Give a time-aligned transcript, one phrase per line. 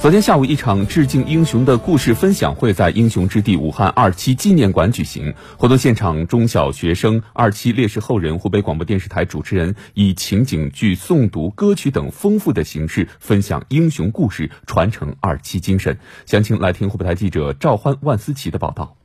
[0.00, 5.32] 昨天下午，一场致敬英雄的故事分享会在英雄之地武汉二期纪念馆举行。
[5.56, 15.98] 活动现场，中小学生、二期烈士后人、湖北广播电视台主持人以情景剧、诵读、歌曲等丰富的形式分享英雄故事，传承二期精神。
[16.26, 18.96] 详情来听湖北台记者赵欢、万思琪的报道。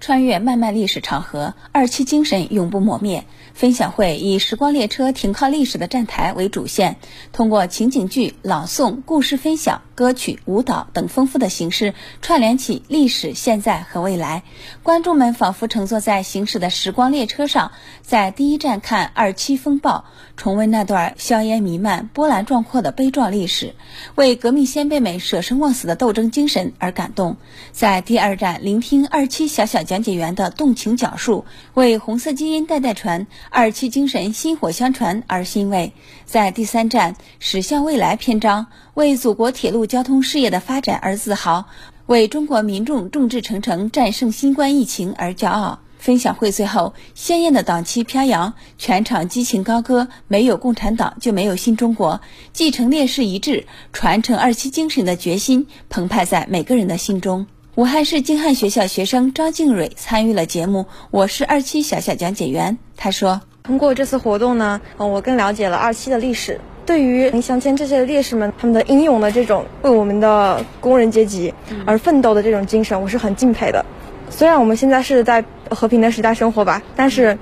[0.00, 3.24] 穿越漫漫历史长河，二七精神永不磨灭。
[3.54, 6.96] 分享会以时光列车停靠历史的站台为主线，
[7.32, 14.42] 通过情景剧、朗诵、故事分享、歌曲、舞蹈等丰富的形式，串联起历史、现在和未来。
[14.82, 20.04] 观众们仿佛乘坐在行驶的时光列车上，在第一站看二七风暴，
[20.36, 23.74] 重温那段硝烟弥漫、波澜壮阔的悲壮历史，
[24.16, 27.38] 为革命先辈们舍生忘死的斗争精神而感动。
[27.72, 29.85] 在第二站聆听二七小小。
[29.86, 35.94] 讲解员的动情讲述，为红色基因代代传、二七精神薪火相传而欣慰。
[36.26, 41.64] 在第三站“驶向未来”篇章，为祖国铁路交通事业的发展而自豪，
[42.04, 45.78] 为中国民众众志成城战胜新冠疫情而骄傲。
[45.98, 52.20] 分享会最后，鲜艳的党旗飘扬，全场激情高歌：“没有共产党，就没有新中国。”
[52.52, 57.46] 继承烈士遗志、传承二七精神的决心澎湃在每个人的心中。
[57.76, 62.78] 武汉市京汉学校学生张静蕊参与了节目，我是二七小小讲解员。
[62.96, 66.58] 她说：“通过这次活动呢，我更了解了二七的历史。
[66.86, 71.52] 对于林祥谦这些烈士们，他们的英勇的这种为我们的工人阶级
[71.84, 73.84] 而奋斗的这种精神，我是很敬佩的。
[74.30, 77.36] 虽然我们现在是在和平的时代生活吧，但是，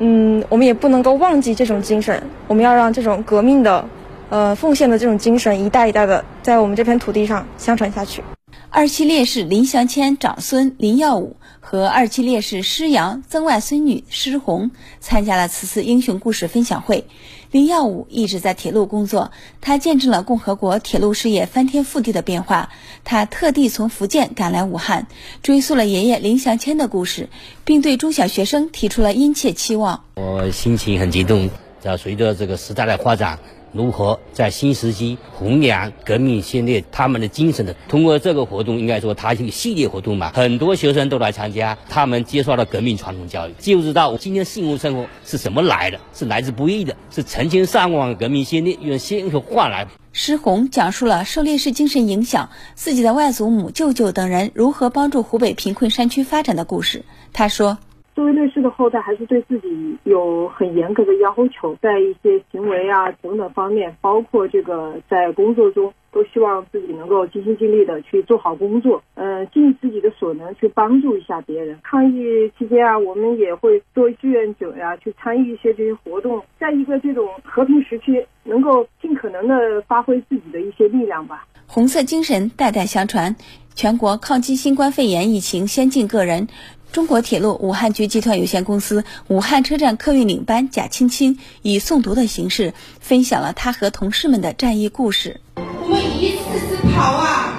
[0.00, 2.22] 嗯，我们也不能够忘记这种精神。
[2.46, 3.88] 我们要让这种革命的，
[4.28, 8.22] 呃，奉献的这种精神一代一代的在我们这片土地上相传下去。”
[8.70, 17.06] 二七烈士林祥谦长孙林耀武和二七烈士施阳曾外孙女施红参加了此次英雄故事分享会。
[17.50, 22.68] 林耀武一直在铁路工作，他见证了共和国铁路事业翻天覆地的变化。
[23.04, 25.06] 他特地从福建赶来武汉，
[25.42, 27.30] 追溯了爷爷林祥谦的故事，
[27.64, 30.04] 并对中小学生提出了殷切期望。
[30.16, 31.48] 我心情很激动，
[31.80, 33.38] 在随着这个时代的发展。
[33.72, 37.74] 如何在新时期弘扬革命先烈他们的精神的？
[37.88, 49.86] 通过这个活动，应该说它是一个系列活动嘛，很多学生都来参加，他们接受了革命传统教育，就知道今天幸福生活是什么来的，是来之不易的，是成千上万革命先烈用鲜血换来。
[50.12, 57.04] 施红讲述了受烈士精神影响，自己的外祖母、舅舅等人如何帮助湖北贫困山区发展的故事。
[57.32, 57.78] 他说。
[58.18, 71.78] 作为烈士的后代，还是对自己有很严格的要求，在一些行为啊等等方面，包括这个在工作中，都希望自己能够尽心尽力的去做好工作，呃，尽自己的所能去帮助一下别人。
[71.84, 81.46] 抗疫期间啊，我们也会作为志愿者呀，去参与一些这些活动，在一个这种和平时期，能够尽可能的发挥自己的一些力量吧。
[81.68, 83.36] 红色精神代代相传，
[83.76, 86.48] 全国抗击新冠肺炎疫情先进个人。
[86.90, 95.40] 中国铁路武汉局集团有限公司武汉车站客运领班贾青青以诵读的形式分享了她和同事们的战役故事。
[95.56, 97.52] 我们一次次跑啊，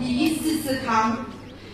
[0.00, 1.26] 一次次扛，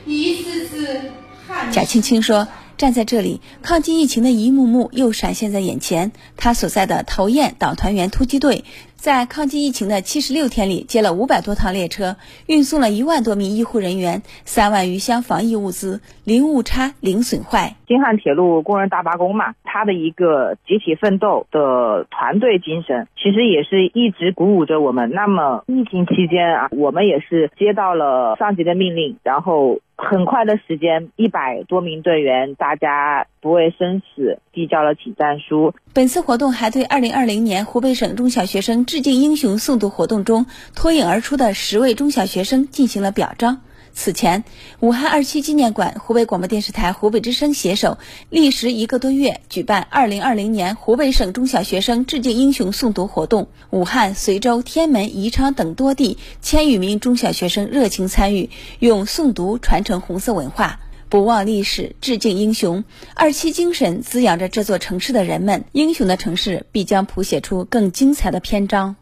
[0.06, 1.00] 一次次
[1.46, 1.70] 汗。
[1.70, 2.48] 贾青青说
[2.84, 6.12] ：“站在这里，抗击疫情的一幕幕又闪现在眼前。
[6.36, 8.66] 他所在的陶燕党团员突击队。”
[9.04, 17.76] 在抗击疫情的七十六天里，接了五百多趟列车，运送了一万多名医护人员，三万余箱防疫物资，零误差、零损坏。
[17.86, 25.10] 京汉铁路工人大罢工嘛，他的一个集体奋斗的团队精神，其实也是一直鼓舞着我们。
[25.10, 29.80] 那么疫情期间啊，我们也是接到了上级的命令，然后。
[29.96, 35.72] 很快的时间，一百多名队员，大家不畏生死，递交了请战书。
[35.94, 43.60] 本次活动还对二零二零年湖北省中小学生致敬英雄诵读活动中脱颖而出的十位中小学生进行了表彰。
[43.94, 44.42] 此前，
[44.80, 47.96] 武汉二七纪念馆、湖北广播电视台湖北之声携手，
[48.28, 53.48] 历时一个多月举办二零二零年湖北省中小学生致敬英雄诵读活动。
[53.70, 62.82] 武汉、随州、天门、宜昌等多地千余名中小学生热情参与，用诵读传承红色文化，不忘历史，致敬英雄。
[63.14, 68.96] 二七精神滋养着这座城市的人们，英雄的城市必将谱写出更精彩的篇章。